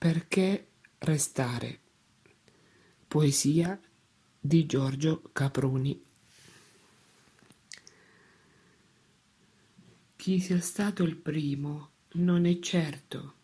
[0.00, 0.68] Perché
[1.00, 1.78] restare?
[3.06, 3.78] Poesia
[4.40, 6.02] di Giorgio Caproni.
[10.16, 13.34] Chi sia stato il primo non è certo.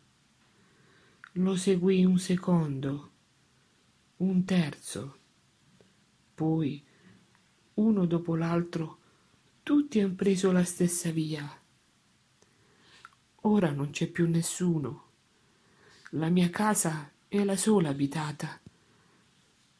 [1.33, 3.11] Lo seguì un secondo,
[4.17, 5.19] un terzo,
[6.35, 6.83] poi
[7.75, 9.01] uno dopo l'altro
[9.63, 11.47] tutti han preso la stessa via.
[13.43, 15.06] Ora non c'è più nessuno
[16.11, 18.61] la mia casa è la sola abitata.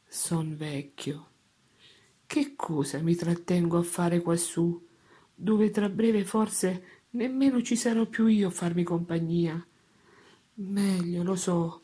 [0.07, 1.29] Son vecchio.
[2.25, 4.85] Che cosa mi trattengo a fare quassù,
[5.33, 9.65] dove tra breve forse nemmeno ci sarò più io a farmi compagnia?
[10.55, 11.83] Meglio, lo so,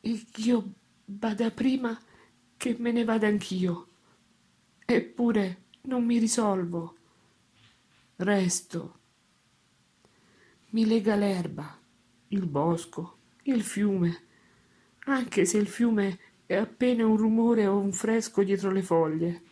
[0.00, 0.72] io
[1.04, 1.98] vada prima
[2.56, 3.86] che me ne vada anch'io.
[4.84, 6.96] Eppure non mi risolvo.
[8.16, 8.98] Resto.
[10.70, 11.78] Mi lega l'erba,
[12.28, 13.19] il bosco,
[13.52, 14.26] il fiume,
[15.06, 19.42] anche se il fiume è appena un rumore o un fresco dietro le foglie.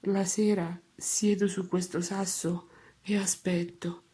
[0.00, 2.70] La sera siedo su questo sasso
[3.02, 4.04] e aspetto.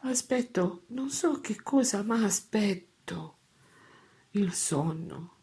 [0.00, 3.38] Aspetto, non so che cosa, ma aspetto.
[4.32, 5.36] Il sonno,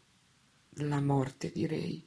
[0.80, 2.06] la morte direi,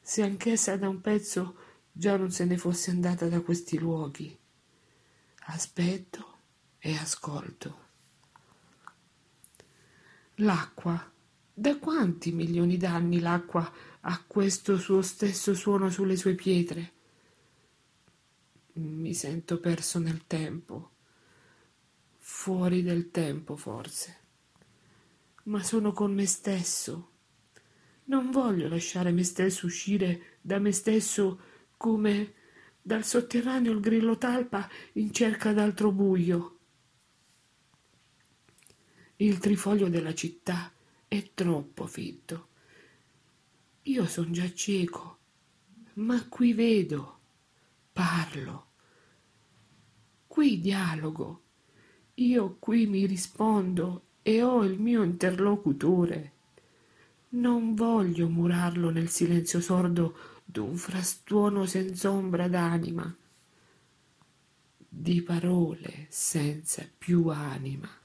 [0.00, 1.56] se anch'essa da un pezzo
[1.92, 4.38] già non se ne fosse andata da questi luoghi.
[5.46, 6.38] Aspetto
[6.78, 7.88] e ascolto.
[10.42, 11.12] L'acqua.
[11.52, 16.92] Da quanti milioni d'anni l'acqua ha questo suo stesso suono sulle sue pietre?
[18.74, 20.92] Mi sento perso nel tempo,
[22.16, 24.16] fuori del tempo forse,
[25.44, 27.10] ma sono con me stesso.
[28.04, 31.38] Non voglio lasciare me stesso uscire da me stesso
[31.76, 32.32] come
[32.80, 36.59] dal sotterraneo il grillo talpa in cerca d'altro buio.
[39.20, 40.72] Il trifoglio della città
[41.06, 42.48] è troppo fitto.
[43.82, 45.18] Io son già cieco,
[45.94, 47.18] ma qui vedo,
[47.92, 48.68] parlo,
[50.26, 51.42] qui dialogo,
[52.14, 56.32] io qui mi rispondo e ho il mio interlocutore.
[57.30, 60.16] Non voglio murarlo nel silenzio sordo
[60.46, 63.14] d'un frastuono senz'ombra d'anima,
[64.88, 67.99] di parole senza più anima.